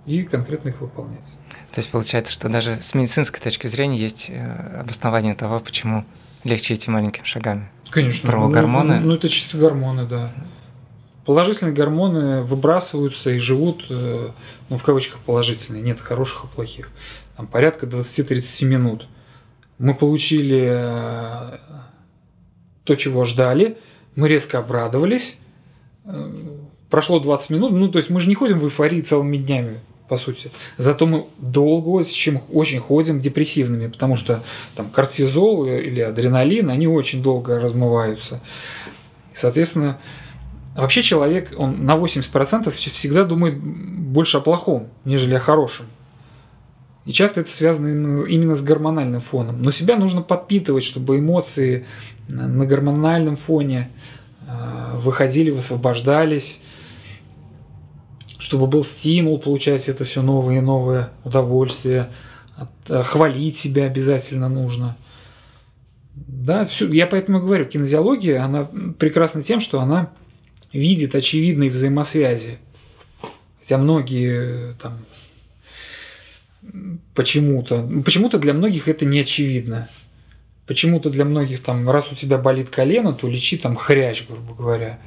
[0.05, 1.25] и конкретно их выполнять.
[1.73, 6.05] То есть получается, что даже с медицинской точки зрения есть э, обоснование того, почему
[6.45, 7.71] легче идти маленькими шагами.
[7.91, 8.31] Конечно.
[8.31, 9.01] Про гормоны.
[9.01, 10.33] Ну, ну, это чисто гормоны, да.
[11.25, 14.31] Положительные гормоны выбрасываются и живут, э,
[14.71, 16.91] ну, в кавычках положительные, нет хороших и плохих.
[17.37, 19.07] Там порядка 20-30 минут.
[19.79, 21.59] Мы получили э,
[22.85, 23.79] то, чего ждали,
[24.17, 25.39] мы резко обрадовались,
[26.05, 26.33] э,
[26.89, 30.17] прошло 20 минут, ну, то есть мы же не ходим в эйфории целыми днями по
[30.17, 30.51] сути.
[30.77, 34.43] Зато мы долго чем очень ходим депрессивными, потому что
[34.75, 38.41] там кортизол или адреналин, они очень долго размываются.
[39.33, 39.99] Соответственно,
[40.75, 45.87] вообще человек, он на 80% всегда думает больше о плохом, нежели о хорошем.
[47.05, 47.89] И часто это связано
[48.27, 49.63] именно, с гормональным фоном.
[49.63, 51.87] Но себя нужно подпитывать, чтобы эмоции
[52.29, 53.91] на гормональном фоне
[54.47, 56.61] а, выходили, высвобождались,
[58.39, 62.09] чтобы был стимул получать это все новые и новые удовольствия,
[62.89, 64.97] э, хвалить себя обязательно нужно.
[66.15, 70.13] Да, все, я поэтому говорю, кинезиология, она прекрасна тем, что она
[70.73, 72.59] видит очевидные взаимосвязи.
[73.59, 74.99] Хотя многие э, там
[77.15, 79.89] почему-то, почему-то для многих это не очевидно.
[80.67, 84.99] Почему-то для многих там, раз у тебя болит колено, то лечи там хрящ, грубо говоря.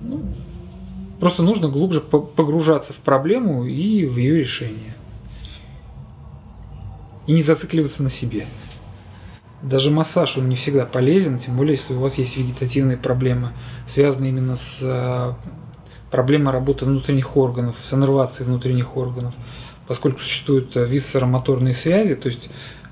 [0.00, 0.34] Ну,
[1.20, 4.94] Просто нужно глубже погружаться в проблему и в ее решение.
[7.26, 8.46] И не зацикливаться на себе.
[9.62, 13.52] Даже массаж, он не всегда полезен, тем более, если у вас есть вегетативные проблемы,
[13.86, 15.32] связанные именно с э,
[16.10, 19.34] проблемой работы внутренних органов, с иннервацией внутренних органов.
[19.88, 22.50] Поскольку существуют э, висцеромоторные связи, то есть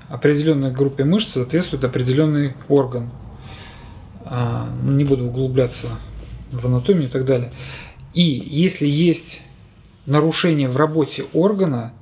[0.09, 3.09] определенной группе мышц соответствует определенный орган.
[4.25, 5.87] А, не буду углубляться
[6.51, 7.51] в анатомию и так далее.
[8.15, 9.43] И если есть
[10.05, 11.93] нарушение в работе органа,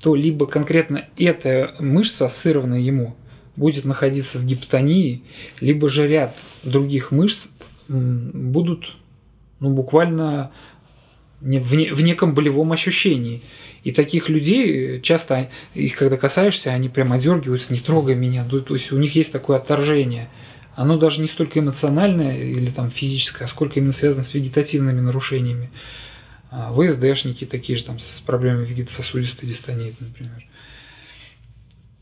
[0.00, 3.16] то либо конкретно эта мышца, ассоциированная ему,
[3.54, 5.22] будет находиться в гипотонии,
[5.60, 7.50] либо же ряд других мышц
[7.88, 8.96] будут
[9.60, 10.50] ну, буквально
[11.40, 13.40] в, не, в неком болевом ощущении.
[13.84, 18.44] И таких людей часто, их когда касаешься, они прям одергиваются, не трогай меня.
[18.44, 20.28] То есть у них есть такое отторжение–
[20.74, 25.70] оно даже не столько эмоциональное или там физическое, а сколько именно связано с вегетативными нарушениями.
[26.50, 30.46] А, ВСДшники такие же там с проблемами вегетососудистой дистонии, например.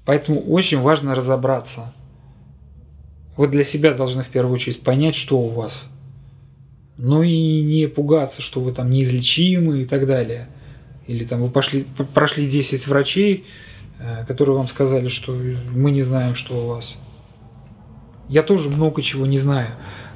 [0.04, 1.92] Поэтому очень важно разобраться.
[3.37, 5.88] Вы для себя должны в первую очередь понять, что у вас.
[6.96, 10.48] Ну и не пугаться, что вы там неизлечимы и так далее.
[11.06, 13.46] Или там вы пошли, прошли 10 врачей,
[13.98, 16.98] э, которые вам сказали, что мы не знаем, что у вас.
[18.30, 19.66] Я тоже много чего не знаю,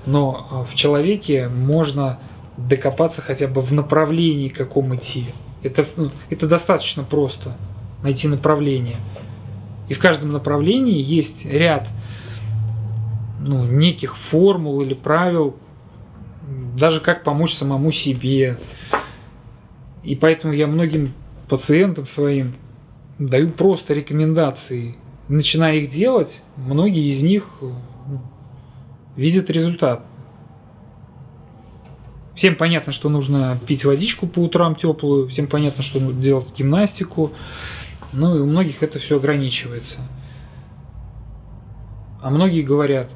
[0.07, 2.21] но а, в человеке можно
[2.57, 5.27] докопаться хотя бы в направлении, каком идти.
[5.65, 7.57] Это, ну, это достаточно просто,
[8.05, 8.95] найти направление.
[9.89, 11.89] И в каждом направлении есть ряд
[13.41, 15.57] ну, неких формул или правил,
[16.79, 18.59] даже как помочь самому себе.
[20.05, 21.13] И поэтому я многим
[21.49, 22.55] пациентам своим
[23.19, 24.95] даю просто рекомендации.
[25.27, 27.59] Начиная их делать, многие из них
[29.17, 30.05] видит результат.
[32.35, 37.33] Всем понятно, что нужно пить водичку по утрам теплую, всем понятно, что нужно делать гимнастику.
[38.13, 40.01] Ну и у многих это все ограничивается.
[42.21, 43.09] А многие говорят,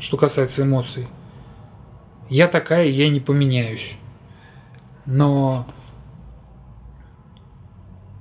[0.00, 1.06] что касается эмоций,
[2.28, 3.96] я такая, я не поменяюсь.
[5.06, 5.66] Но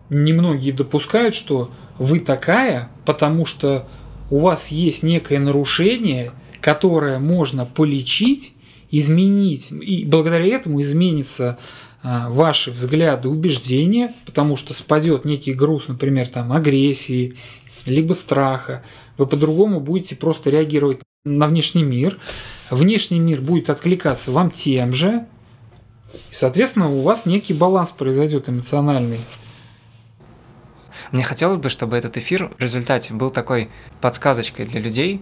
[0.09, 3.87] немногие допускают, что вы такая, потому что
[4.29, 6.31] у вас есть некое нарушение–
[6.63, 8.53] которое можно полечить,
[8.89, 11.57] изменить, и благодаря этому изменится
[12.01, 17.35] а, ваши взгляды, убеждения, потому что спадет некий груз, например, там агрессии,
[17.85, 18.81] либо страха.
[19.17, 22.17] Вы по-другому будете просто реагировать на внешний мир.
[22.69, 25.25] Внешний мир будет откликаться вам тем же.
[26.13, 29.19] И, соответственно, у вас некий баланс произойдет эмоциональный.
[31.11, 35.21] Мне хотелось бы, чтобы этот эфир в результате был такой подсказочкой для людей,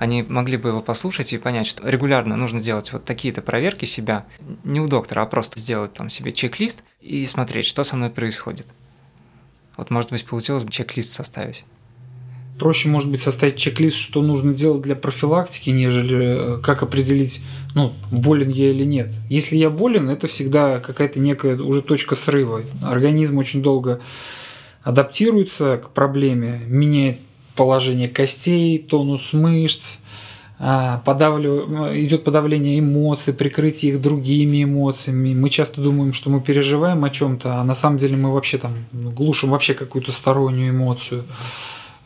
[0.00, 4.24] они могли бы его послушать и понять, что регулярно нужно делать вот такие-то проверки себя,
[4.64, 8.66] не у доктора, а просто сделать там себе чек-лист и смотреть, что со мной происходит.
[9.76, 11.64] Вот, может быть, получилось бы чек-лист составить.
[12.58, 17.42] проще, может быть, составить чек-лист, что нужно делать для профилактики, нежели э, как определить,
[17.74, 19.10] ну, болен я или нет.
[19.28, 22.62] Если я болен, это всегда какая-то некая уже точка срыва.
[22.82, 24.00] Организм очень долго
[24.82, 27.18] адаптируется к проблеме, меняет
[27.60, 29.98] положение костей, тонус мышц,
[30.58, 35.34] а, подавлю, идет подавление эмоций, прикрытие их другими эмоциями.
[35.34, 38.72] Мы часто думаем, что мы переживаем о чем-то, а на самом деле мы вообще там
[38.92, 41.24] глушим вообще какую-то стороннюю эмоцию.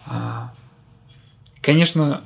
[0.06, 0.52] А,
[1.60, 2.24] конечно,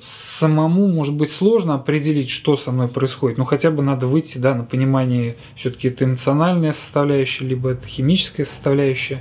[0.00, 4.54] самому может быть сложно определить, что со мной происходит, но хотя бы надо выйти да,
[4.54, 9.20] на понимание, все-таки это эмоциональная составляющая, либо это химическая составляющая.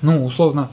[0.00, 0.70] Ну, условно,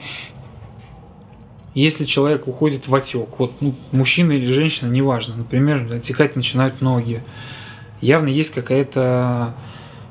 [1.75, 7.21] если человек уходит в отек, вот ну, мужчина или женщина, неважно, например, отекать начинают ноги,
[8.01, 9.53] явно есть какая-то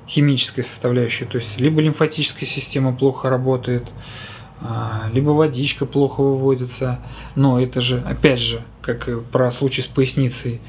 [0.07, 3.87] химическая составляющая, то есть либо лимфатическая система плохо работает,
[4.61, 7.01] а, либо водичка плохо выводится,
[7.35, 10.61] но это же, опять же, как про случай с поясницей,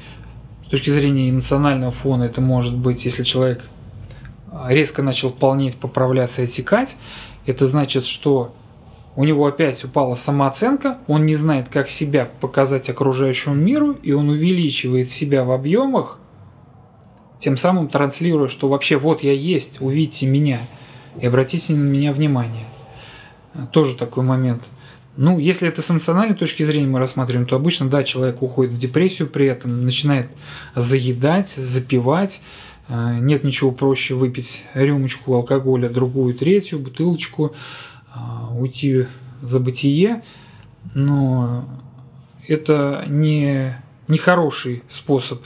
[0.64, 3.68] с точки зрения эмоционального фона это может быть, если человек
[4.66, 6.96] резко начал полнеть, поправляться и отекать,
[7.44, 8.54] это значит, что
[9.16, 14.28] у него опять упала самооценка, он не знает, как себя показать окружающему миру, и он
[14.28, 16.20] увеличивает себя в объемах,
[17.38, 20.60] тем самым транслируя, что вообще вот я есть, увидите меня
[21.20, 22.66] и обратите на меня внимание.
[23.72, 24.68] Тоже такой момент.
[25.16, 28.78] Ну, если это с эмоциональной точки зрения мы рассматриваем, то обычно, да, человек уходит в
[28.78, 30.28] депрессию при этом, начинает
[30.74, 32.42] заедать, запивать.
[32.88, 37.54] Э, нет ничего проще выпить рюмочку алкоголя, другую, третью, бутылочку,
[38.52, 39.06] уйти
[39.42, 40.22] за бытие,
[40.94, 41.68] но
[42.46, 43.76] это не,
[44.08, 45.44] не хороший способ.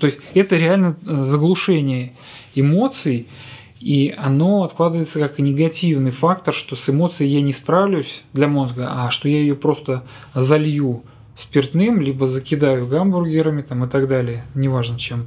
[0.00, 2.12] То есть это реально заглушение
[2.54, 3.26] эмоций,
[3.78, 9.10] и оно откладывается как негативный фактор, что с эмоцией я не справлюсь для мозга, а
[9.10, 11.04] что я ее просто залью
[11.36, 15.26] спиртным, либо закидаю гамбургерами там, и так далее, неважно чем.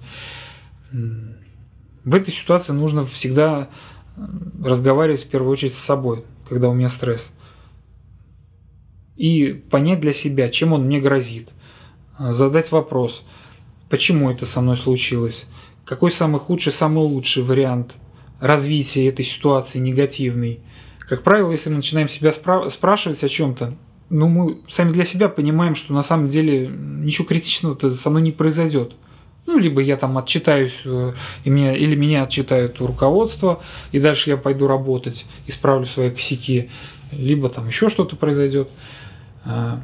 [0.92, 3.70] В этой ситуации нужно всегда
[4.64, 7.34] разговаривать в первую очередь с собой, когда у меня стресс.
[9.16, 11.50] И понять для себя, чем он мне грозит.
[12.18, 13.24] Задать вопрос,
[13.90, 15.48] почему это со мной случилось,
[15.86, 17.96] какой самый худший, самый лучший вариант
[18.40, 20.60] развития этой ситуации негативный.
[21.00, 23.74] Как правило, если мы начинаем себя спра- спрашивать о чем-то,
[24.10, 28.32] ну, мы сами для себя понимаем, что на самом деле ничего критичного-то со мной не
[28.32, 28.94] произойдет.
[29.46, 31.14] Ну, либо я там отчитаюсь, э,
[31.44, 33.60] и меня, или меня отчитают у руководства,
[33.92, 36.70] и дальше я пойду работать, исправлю свои косяки,
[37.12, 38.70] либо там еще что-то произойдет.
[39.46, 39.80] А,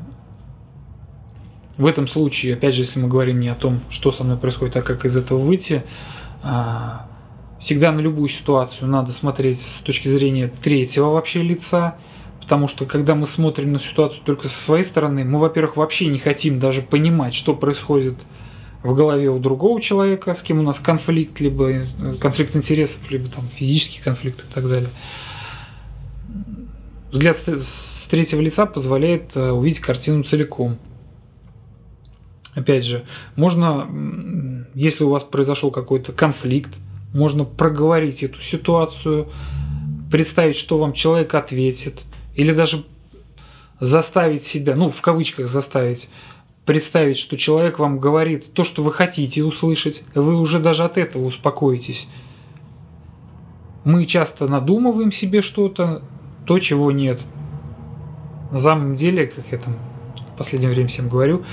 [1.78, 4.78] в этом случае, опять же, если мы говорим не о том, что со мной происходит,
[4.78, 5.84] а как из этого выйти,
[6.44, 7.08] а,
[7.60, 11.98] всегда на любую ситуацию надо смотреть с точки зрения третьего вообще лица,
[12.42, 16.20] потому что когда мы смотрим на ситуацию только со своей стороны, мы, во-первых, вообще не
[16.20, 18.16] хотим даже понимать, что происходит
[18.86, 21.84] в голове у другого человека, с кем у нас конфликт, либо э,
[22.22, 24.90] конфликт интересов, либо там физический конфликт и так далее.
[27.12, 30.78] Взгляд с третьего лица позволяет э, увидеть картину целиком.
[32.54, 33.04] Опять же,
[33.36, 36.72] можно, если у вас произошел какой-то конфликт,
[37.12, 39.28] можно проговорить эту ситуацию,
[40.12, 42.04] представить, что вам человек ответит,
[42.36, 42.86] или даже
[43.80, 46.10] заставить себя, ну, в кавычках заставить,
[46.66, 51.26] представить, что человек вам говорит то, что вы хотите услышать, вы уже даже от этого
[51.26, 52.08] успокоитесь.
[53.84, 56.02] Мы часто надумываем себе что-то,
[56.46, 57.22] то, чего нет.
[58.52, 59.76] На самом деле, как я там
[60.34, 61.44] в последнее время всем говорю,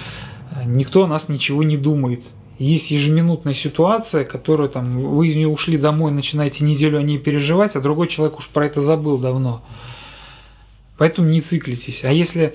[0.64, 2.22] никто о нас ничего не думает.
[2.58, 7.76] Есть ежеминутная ситуация, которую там вы из нее ушли домой, начинаете неделю о ней переживать,
[7.76, 9.62] а другой человек уж про это забыл давно.
[10.96, 12.04] Поэтому не циклитесь.
[12.04, 12.54] А если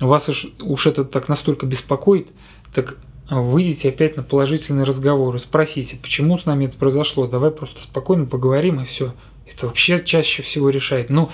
[0.00, 2.28] вас уж, уж это так настолько беспокоит,
[2.74, 2.98] так
[3.30, 7.26] выйдите опять на положительный разговор и спросите, почему с нами это произошло.
[7.26, 9.12] Давай просто спокойно поговорим и все.
[9.50, 11.10] Это вообще чаще всего решает.
[11.10, 11.30] Ну,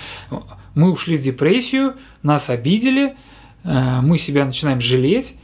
[0.74, 3.16] мы ушли в депрессию, нас обидели,
[3.64, 5.36] э, мы себя начинаем жалеть,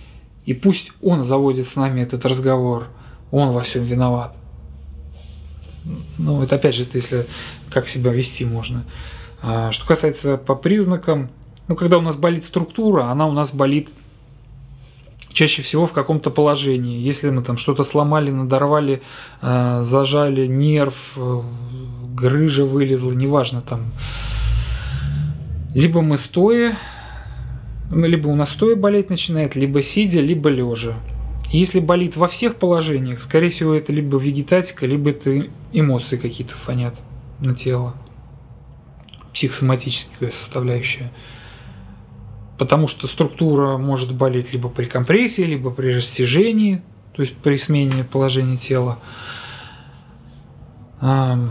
[0.45, 2.89] и пусть он заводит с нами этот разговор,
[3.31, 4.37] он во всем виноват.
[6.19, 7.27] Ну, это опять же, это если
[7.71, 8.85] как себя вести можно.
[9.43, 11.31] А что касается по признакам,
[11.71, 13.91] ну, когда у нас болит структура, она у нас болит
[15.33, 16.99] чаще всего в каком-то положении.
[16.99, 19.03] Если мы там что-то сломали, надорвали,
[19.41, 21.43] э, зажали нерв, э,
[22.13, 23.85] грыжа вылезла, неважно там.
[25.73, 26.77] Либо мы стоя,
[27.93, 30.97] ну, либо у нас стоя болеть начинает, либо сидя, либо лежа.
[31.53, 36.97] Если болит во всех положениях, скорее всего, это либо вегетатика, либо это эмоции какие-то фонят
[37.39, 37.95] на тело.
[39.33, 41.13] Психосоматическая составляющая.
[42.61, 46.83] Потому что структура может болеть либо при компрессии, либо при растяжении,
[47.15, 48.99] то есть при смене положения тела.
[51.01, 51.49] Ну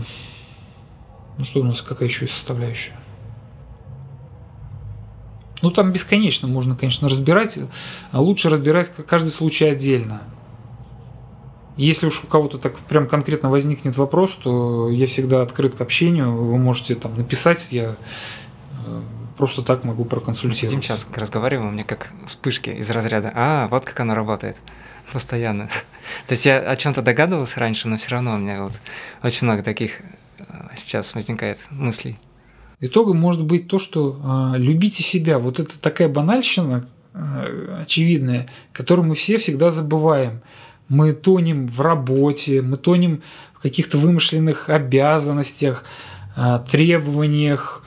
[1.42, 2.96] что у нас, какая еще составляющая?
[5.62, 7.58] Ну, там бесконечно можно, конечно, разбирать,
[8.12, 10.22] а лучше разбирать каждый случай отдельно.
[11.76, 16.32] Если уж у кого-то так прям конкретно возникнет вопрос, то я всегда открыт к общению.
[16.36, 17.96] Вы можете там написать, я
[18.86, 19.02] э,
[19.40, 20.58] просто так могу проконсультировать.
[20.58, 23.32] Сидим сейчас, разговариваем, у меня как вспышки из разряда.
[23.34, 24.60] А, вот как оно работает.
[25.14, 25.70] Постоянно.
[26.26, 28.78] То есть я о чем-то догадывался раньше, но все равно у меня вот
[29.22, 30.02] очень много таких
[30.36, 30.44] э,
[30.76, 32.18] сейчас возникает мыслей.
[32.80, 35.38] Итогом может быть то, что э, любите себя.
[35.38, 40.42] Вот это такая банальщина э, очевидная, которую мы все всегда забываем.
[40.90, 43.22] Мы тонем в работе, мы тонем
[43.54, 45.84] в каких-то вымышленных обязанностях,
[46.36, 47.86] э, требованиях,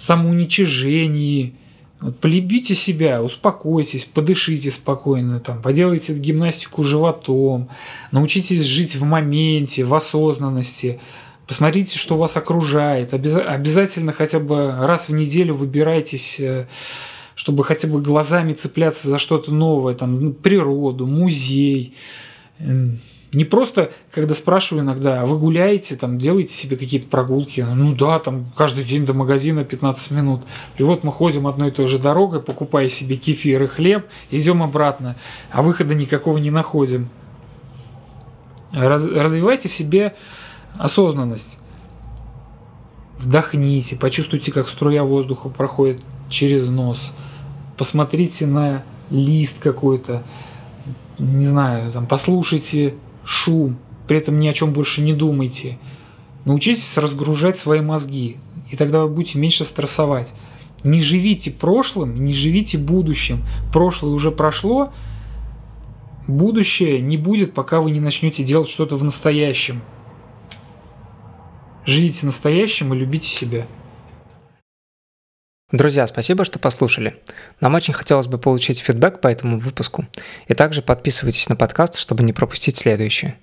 [0.00, 1.54] самоуничижении.
[2.00, 7.68] Вот полюбите себя, успокойтесь, подышите спокойно, там, поделайте гимнастику животом,
[8.12, 11.00] научитесь жить в моменте, в осознанности–
[11.48, 13.14] Посмотрите, что вас окружает.
[13.14, 16.66] Обязательно хотя бы раз в неделю выбирайтесь, э,
[17.34, 21.94] чтобы хотя бы глазами цепляться за что-то новое, там, природу, музей.
[23.32, 27.60] Не просто, когда спрашиваю иногда, а вы гуляете, там, делаете себе какие-то прогулки?
[27.60, 30.42] Ну да, там каждый день до магазина 15 минут.
[30.78, 34.62] И вот мы ходим одной и той же дорогой, покупая себе кефир и хлеб, идем
[34.62, 35.14] обратно,
[35.50, 37.10] а выхода никакого не находим.
[38.72, 40.14] Раз, развивайте в себе
[40.78, 41.58] осознанность.
[43.18, 46.00] Вдохните, почувствуйте, как струя воздуха проходит
[46.30, 47.12] через нос.
[47.76, 50.22] Посмотрите на лист какой-то,
[51.18, 52.94] не знаю, там, послушайте
[53.28, 55.78] шум, при этом ни о чем больше не думайте.
[56.46, 58.38] Научитесь разгружать свои мозги,
[58.70, 60.34] и тогда вы будете меньше стрессовать.
[60.82, 63.44] Не живите прошлым, не живите будущим.
[63.70, 64.94] Прошлое уже прошло,
[66.26, 69.82] будущее не будет, пока вы не начнете делать что-то в настоящем.
[71.84, 73.66] Живите настоящим и любите себя.
[75.70, 77.20] Друзья, спасибо, что послушали.
[77.60, 80.06] Нам очень хотелось бы получить фидбэк по этому выпуску.
[80.46, 83.36] И также подписывайтесь на подкаст, чтобы не пропустить следующее.